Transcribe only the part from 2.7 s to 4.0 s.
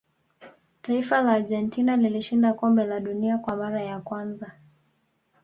la dunia kwa mara ya